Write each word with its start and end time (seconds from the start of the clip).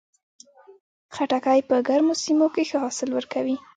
خټکی 1.15 1.59
په 1.69 1.75
ګرمو 1.87 2.13
سیمو 2.23 2.47
کې 2.53 2.63
ښه 2.69 2.77
حاصل 2.83 3.09
ورکوي. 3.13 3.55